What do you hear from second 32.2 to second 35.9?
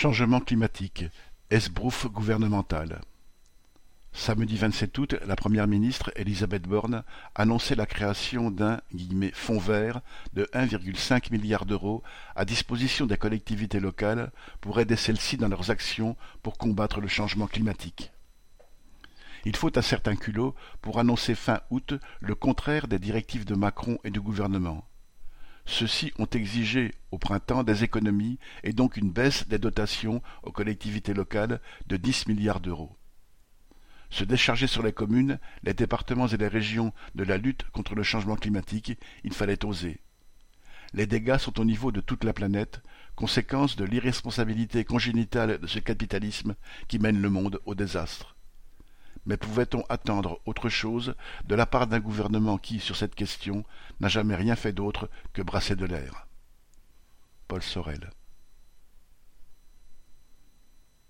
milliards d'euros. Se décharger sur les communes, les